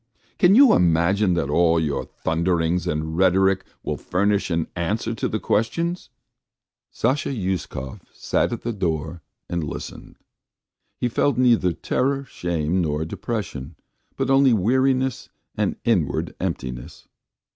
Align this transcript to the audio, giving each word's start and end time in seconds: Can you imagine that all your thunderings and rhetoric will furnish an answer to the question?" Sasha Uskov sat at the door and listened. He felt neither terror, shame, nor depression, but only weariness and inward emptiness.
Can 0.39 0.55
you 0.55 0.73
imagine 0.73 1.35
that 1.35 1.51
all 1.51 1.79
your 1.79 2.05
thunderings 2.05 2.87
and 2.87 3.15
rhetoric 3.15 3.63
will 3.83 3.97
furnish 3.97 4.49
an 4.49 4.65
answer 4.75 5.13
to 5.13 5.27
the 5.27 5.39
question?" 5.39 5.95
Sasha 6.89 7.29
Uskov 7.29 8.01
sat 8.11 8.51
at 8.51 8.63
the 8.63 8.73
door 8.73 9.21
and 9.47 9.63
listened. 9.63 10.15
He 10.97 11.07
felt 11.07 11.37
neither 11.37 11.71
terror, 11.71 12.25
shame, 12.25 12.81
nor 12.81 13.05
depression, 13.05 13.75
but 14.17 14.31
only 14.31 14.53
weariness 14.53 15.29
and 15.55 15.75
inward 15.85 16.33
emptiness. 16.39 17.07